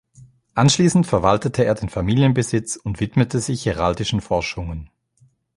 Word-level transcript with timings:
Anschließend 0.55 1.05
verwaltete 1.05 1.63
er 1.63 1.75
den 1.75 1.87
Familienbesitz 1.89 2.75
und 2.75 2.99
widmete 2.99 3.39
sich 3.39 3.67
heraldischen 3.67 4.19
Forschungen. 4.19 4.89